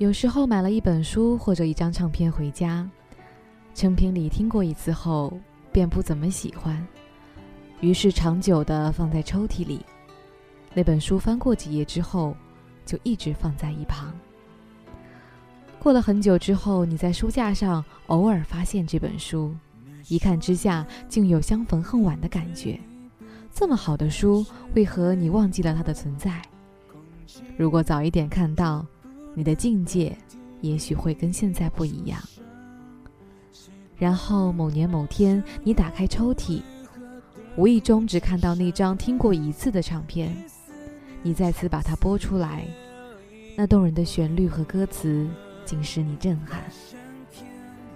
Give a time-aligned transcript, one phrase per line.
[0.00, 2.88] 有时候买了一本书或者一张唱片回家，
[3.74, 5.38] 成品里听过一次后，
[5.70, 6.82] 便不怎么喜欢，
[7.82, 9.84] 于是长久的放在抽屉里。
[10.72, 12.34] 那本书翻过几页之后，
[12.86, 14.10] 就一直放在一旁。
[15.78, 19.54] 过了很久之后，你在书架上偶尔发现这本书，
[20.08, 22.80] 一看之下竟有相逢恨晚的感觉。
[23.52, 26.40] 这么好的书，为何你忘记了它的存在？
[27.58, 28.86] 如果早一点看到，
[29.34, 30.16] 你的境界
[30.60, 32.20] 也许会跟现在不一样。
[33.96, 36.62] 然后某年某天，你打开抽屉，
[37.56, 40.34] 无意中只看到那张听过一次的唱片，
[41.22, 42.66] 你再次把它播出来，
[43.56, 45.28] 那动人的旋律和歌词
[45.64, 46.62] 竟使你震撼。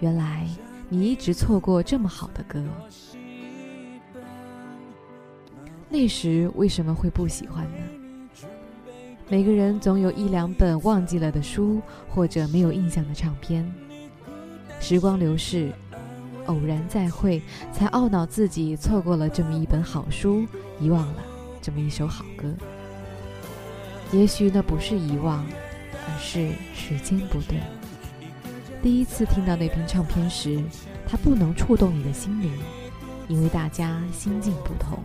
[0.00, 0.46] 原来
[0.88, 2.62] 你一直错过这么好的歌。
[5.88, 8.05] 那时为什么会不喜欢呢？
[9.28, 13.68] 每个人总有一两本忘记了的书，或者没有印象的唱片。
[14.78, 15.72] 时光流逝，
[16.46, 17.42] 偶然再会，
[17.72, 20.46] 才懊恼自己错过了这么一本好书，
[20.78, 21.16] 遗忘了
[21.60, 22.54] 这么一首好歌。
[24.12, 25.44] 也许那不是遗忘，
[25.92, 27.58] 而是时间不对。
[28.80, 30.62] 第一次听到那篇唱片时，
[31.04, 32.52] 它不能触动你的心灵，
[33.26, 35.00] 因为大家心境不同。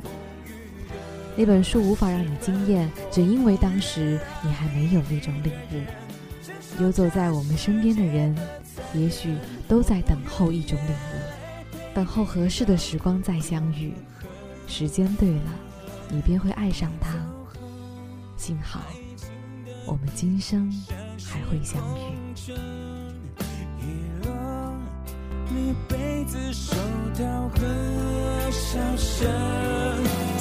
[1.36, 5.82] 那本书无法让你惊艳，只因为当时你还没有那种领悟。
[6.82, 8.36] 游走在我们身边的人，
[8.94, 9.36] 也许
[9.68, 13.94] 都在等候一种领悟，等候合适的时光再相遇。
[14.68, 15.52] 时间对了，
[16.10, 17.16] 你便会爱上他。
[18.38, 18.82] 幸好，
[19.86, 20.72] 我们今生
[21.26, 22.91] 还会相遇。
[25.54, 26.74] 你杯子手
[27.18, 29.28] 套和笑声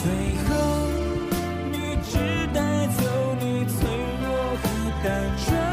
[0.02, 0.12] 最
[0.44, 0.50] 后
[1.72, 3.88] 你只带走你脆
[4.22, 4.64] 弱和
[5.02, 5.08] 单
[5.44, 5.69] 纯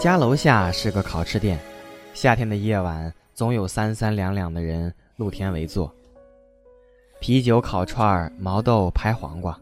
[0.00, 1.60] 家楼下是个烤翅店，
[2.14, 5.94] 夏天的夜晚总有三三两两的人露天围坐。
[7.20, 9.60] 啤酒、烤串、毛豆、拍黄瓜，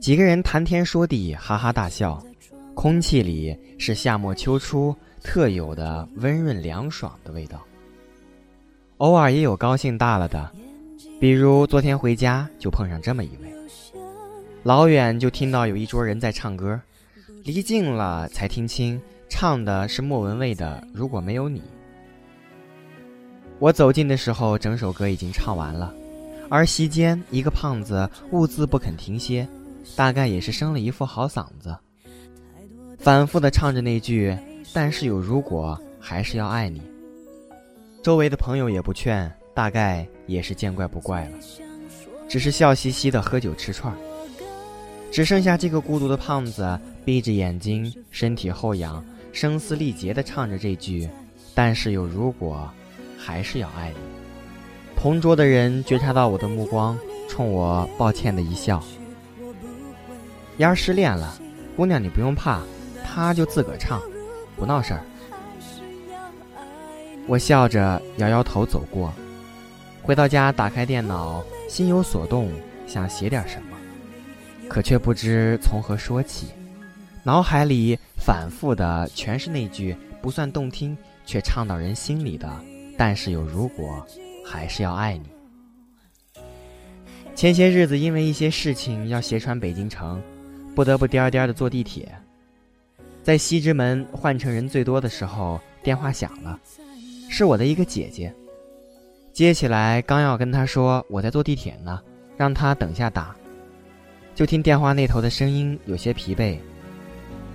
[0.00, 2.18] 几个人谈天说地，哈哈大笑。
[2.74, 7.62] 空气里是夏末秋初特有的温润凉爽的味道。
[8.96, 10.50] 偶尔也有高兴大了的，
[11.20, 13.52] 比如昨天回家就碰上这么一位，
[14.62, 16.80] 老远就听到有一桌人在唱歌，
[17.44, 18.98] 离近了才听清。
[19.28, 21.60] 唱的是莫文蔚的《如果没有你》。
[23.58, 25.92] 我走近的时候，整首歌已经唱完了，
[26.48, 29.46] 而席间一个胖子兀自不肯停歇，
[29.96, 31.76] 大概也是生了一副好嗓子，
[32.98, 34.36] 反复的唱着那句
[34.72, 36.80] “但是有如果，还是要爱你”。
[38.02, 41.38] 周围的朋友也不劝，大概也是见怪不怪了，
[42.28, 43.98] 只是笑嘻嘻的喝酒吃串儿
[45.10, 49.04] 只剩下这个孤独的胖子闭着眼睛，身体后仰。
[49.40, 51.08] 声嘶力竭地唱着这句，
[51.54, 52.68] 但是有如果，
[53.16, 53.96] 还是要爱你。
[54.96, 58.82] 同桌的人觉察到我的目光，冲我抱歉的一笑。
[60.56, 61.40] 丫儿失恋了，
[61.76, 62.60] 姑娘你不用怕，
[63.04, 64.02] 他就自个儿唱，
[64.56, 65.02] 不闹事儿。
[67.28, 69.12] 我笑着摇摇头走过，
[70.02, 72.50] 回到家打开电脑，心有所动，
[72.88, 73.76] 想写点什么，
[74.68, 76.48] 可却不知从何说起。
[77.22, 82.50] 脑海里反复的全是那句不算动听却唱到人心里的，
[82.96, 84.04] 但是有如果，
[84.44, 86.42] 还是要爱你。
[87.34, 90.20] 前些日子因为一些事情要斜穿北京城，
[90.74, 92.12] 不得不颠颠的坐地铁。
[93.22, 96.58] 在西直门换乘人最多的时候，电话响了，
[97.30, 98.34] 是我的一个姐姐。
[99.32, 102.02] 接起来刚要跟她说我在坐地铁呢，
[102.36, 103.36] 让她等下打，
[104.34, 106.58] 就听电话那头的声音有些疲惫。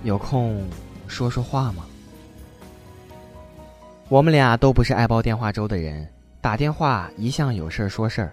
[0.04, 0.62] 有空
[1.08, 1.86] 说说话吗？
[4.10, 6.06] 我们俩都不是爱煲电话粥的人，
[6.42, 8.32] 打电话一向有事儿说事儿。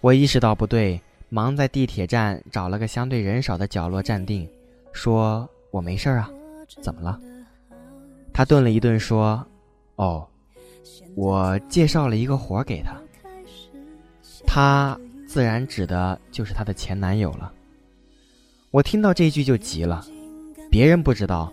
[0.00, 4.48] 我意识到不对，忙在地铁站找了个相对人少的角落站定，
[4.92, 6.30] 说我没事儿啊，
[6.80, 7.20] 怎么了？
[8.32, 9.44] 他顿了一顿说
[9.96, 10.24] ：“哦，
[11.16, 12.96] 我介绍了一个活儿给他，
[14.46, 14.96] 他
[15.26, 17.52] 自然指的就是她的前男友了。
[18.70, 20.06] 我听到这句就急了，
[20.70, 21.50] 别人不知道，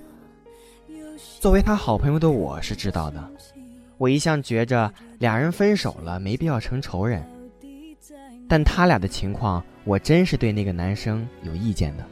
[1.39, 3.31] 作为他好朋友的我是知道的。
[3.97, 7.23] 我一向觉着俩人分手了没必要成仇人，
[8.49, 12.03] 但他俩的情况，我真是对那个男生有意见的。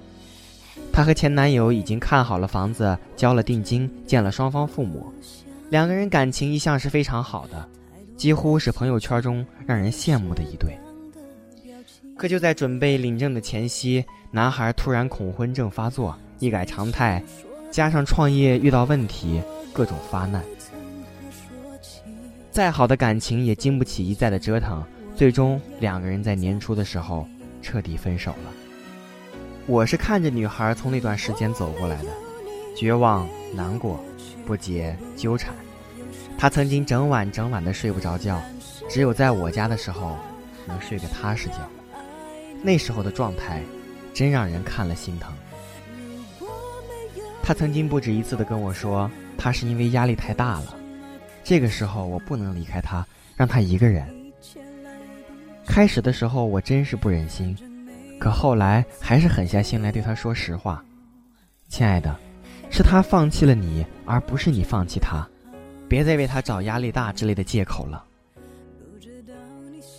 [0.93, 5.11] 她和前男友已经看好了房子，交了定金，见了双方父母，
[5.69, 7.67] 两个人感情一向是非常好的，
[8.15, 10.77] 几乎是朋友圈中让人羡慕的一对。
[12.15, 17.23] 可就在准备领证的前夕，男孩突然恐婚症发作，一改常态，
[17.71, 19.41] 加上创业遇到问题，
[19.71, 20.43] 各种发难。
[22.51, 24.83] 再好的感情也经不起一再的折腾，
[25.15, 27.25] 最终两个人在年初的时候
[27.61, 28.51] 彻底分手了。
[29.67, 32.09] 我是看着女孩从那段时间走过来的，
[32.75, 33.25] 绝望、
[33.55, 34.03] 难过、
[34.45, 35.55] 不解、纠缠。
[36.37, 38.41] 她曾经整晚整晚的睡不着觉，
[38.89, 40.17] 只有在我家的时候
[40.67, 41.55] 能睡个踏实觉。
[42.61, 43.61] 那时候的状态，
[44.13, 45.33] 真让人看了心疼。
[47.43, 50.75] 他曾经不止一次的跟我说，他是因为压力太大了。
[51.43, 53.05] 这个时候我不能离开他，
[53.35, 54.07] 让他一个人。
[55.65, 57.55] 开始的时候我真是不忍心，
[58.17, 60.83] 可后来还是狠下心来对他说实话
[61.67, 62.17] ：“亲爱的，
[62.71, 65.27] 是他放弃了你，而不是你放弃他，
[65.89, 68.05] 别再为他找压力大之类的借口了。”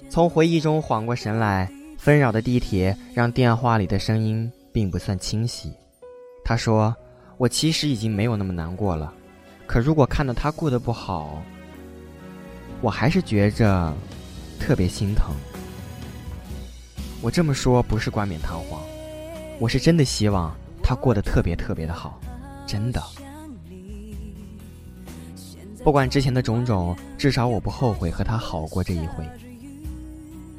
[0.08, 5.72] 从回忆中缓过神来，纷扰的地铁让电话里的声音并不算清晰。
[6.44, 6.94] 他说
[7.36, 9.12] ：“我其实已经没有那么难过了。”
[9.66, 11.42] 可如果看到他过得不好，
[12.82, 13.94] 我还是觉着
[14.60, 15.34] 特别心疼。
[17.22, 18.82] 我这么说不是冠冕堂皇，
[19.58, 22.20] 我是真的希望他过得特别特别的好，
[22.66, 23.02] 真的。
[25.82, 29.26] 不管之前的种种，至少我不后悔和他好过这一回。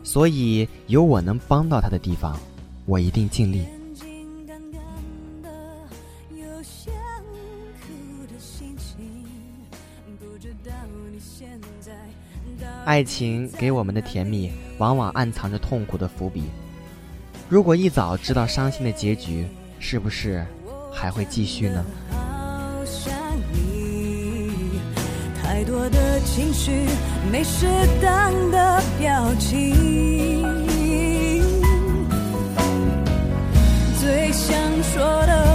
[0.03, 2.39] 所以有我能帮到他的地方，
[2.85, 3.65] 我一定尽力。
[12.85, 16.43] 爱情给我们的甜蜜，往往暗藏着痛苦的伏笔。
[17.49, 19.47] 如果一早知道伤心的结局，
[19.79, 20.45] 是不是
[20.91, 21.85] 还会继续呢？
[25.41, 26.71] 太多的情绪，
[27.31, 27.65] 没适
[28.01, 30.43] 当的表情，
[34.01, 35.54] 最想说的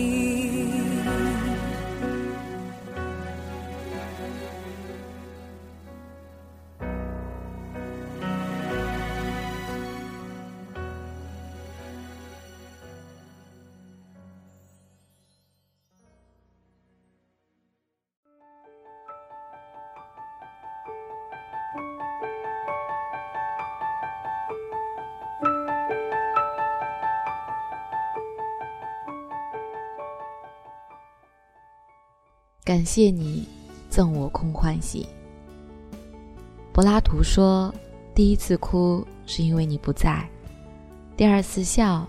[32.71, 33.45] 感谢你
[33.89, 35.05] 赠我空欢喜。
[36.71, 37.69] 柏拉图说
[38.15, 40.25] ：“第一次哭是因为你不在，
[41.17, 42.07] 第二次笑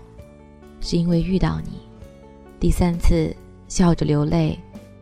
[0.79, 1.81] 是因为遇到你，
[2.61, 3.35] 第三次
[3.67, 4.57] 笑着流泪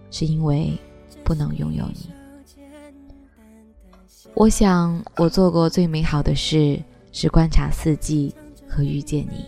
[0.09, 0.75] 是因为
[1.23, 2.09] 不能拥有你。”
[4.33, 8.33] 我想，我做过最美好的事是观察四季
[8.67, 9.45] 和遇见你。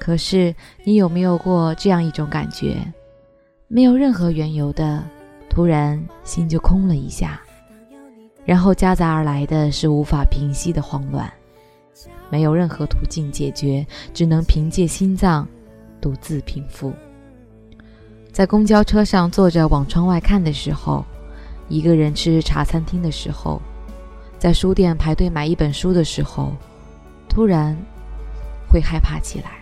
[0.00, 0.52] 可是，
[0.82, 2.92] 你有没有过这样一种感觉？
[3.74, 5.02] 没有任何缘由的，
[5.48, 7.40] 突然心就空了一下，
[8.44, 11.32] 然后夹杂而来的是无法平息的慌乱，
[12.28, 15.48] 没有任何途径解决，只能凭借心脏
[16.02, 16.92] 独自平复。
[18.30, 21.02] 在公交车上坐着往窗外看的时候，
[21.70, 23.58] 一个人吃茶餐厅的时候，
[24.38, 26.52] 在书店排队买一本书的时候，
[27.26, 27.74] 突然
[28.68, 29.52] 会害怕起来。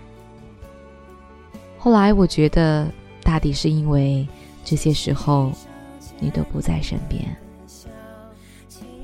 [1.78, 2.88] 后来我觉得，
[3.30, 4.26] 大抵是因为
[4.64, 5.52] 这些时候
[6.18, 7.24] 你都不在身边。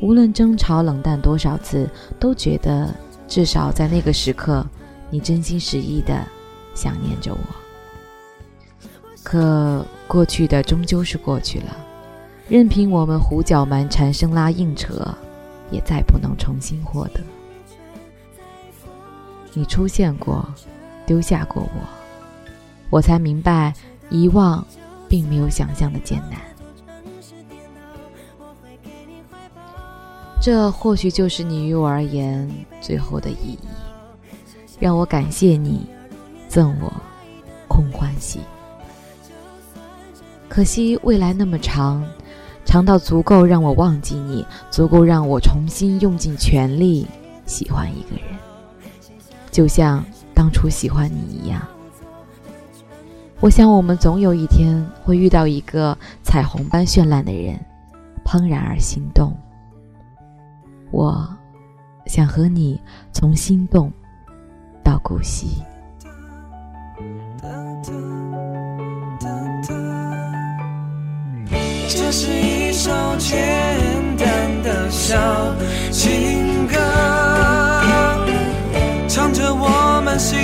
[0.01, 2.93] 无论争吵冷淡多少次，都觉得
[3.29, 4.67] 至少在那个时刻，
[5.11, 6.27] 你真心实意的
[6.75, 7.39] 想念着我。
[9.23, 11.77] 可过去的终究是过去了，
[12.49, 15.07] 任凭我们胡搅蛮缠、生拉硬扯，
[15.71, 17.21] 也再不能重新获得。
[19.53, 20.45] 你出现过，
[21.07, 21.81] 丢下过我，
[22.91, 23.73] 我才明白，
[24.11, 24.65] 遗忘
[25.09, 26.41] 并没有想象的艰难。
[30.41, 32.49] 这或许就是你于我而言
[32.81, 33.59] 最后的意义，
[34.79, 35.87] 让我感谢你，
[36.49, 36.93] 赠我
[37.67, 38.41] 空欢喜。
[40.49, 42.07] 可惜未来那么长，
[42.65, 47.07] 长到足够让我忘记你，足够让我重新用尽全力
[47.45, 48.39] 喜欢一个人，
[49.51, 51.61] 就像当初喜欢你一样。
[53.47, 57.57] 我想我们总有一天会遇到一个彩虹般绚烂的人，
[58.25, 59.33] 怦然而心动。
[60.91, 61.25] 我
[62.07, 63.89] 想和你从心动
[64.83, 65.63] 到古稀。
[71.89, 73.39] 这是一首简
[74.19, 75.17] 单的小
[75.93, 76.75] 情歌，
[79.07, 80.37] 唱着我们心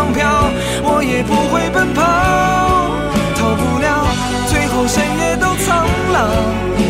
[0.00, 0.50] 寂寞绑票，
[0.82, 2.00] 我也不会奔跑。
[3.36, 4.06] 逃不了
[4.48, 6.18] 最后谁也都苍老，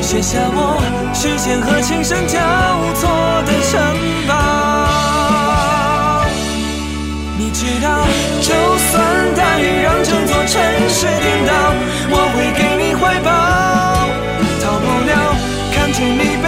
[0.01, 0.81] 写下我
[1.13, 2.39] 时间和琴声交
[2.95, 3.11] 错
[3.47, 3.81] 的城
[4.29, 4.33] 堡。
[7.37, 8.07] 你知道，
[8.41, 9.03] 就算
[9.35, 11.53] 大雨让整座城市颠倒，
[12.11, 13.29] 我会给你怀抱。
[14.63, 15.13] 逃不了
[15.75, 16.47] 看见你背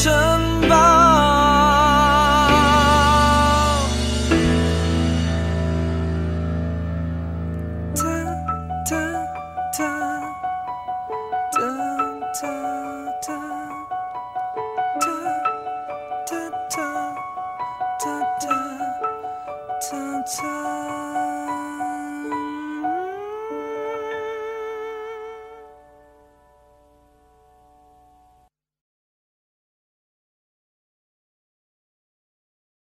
[0.00, 0.12] 城
[0.68, 1.28] 堡。